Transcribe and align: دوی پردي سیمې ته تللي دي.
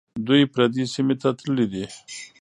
دوی 0.27 0.41
پردي 0.53 0.83
سیمې 0.93 1.15
ته 1.21 1.29
تللي 1.39 1.65
دي. 1.71 1.85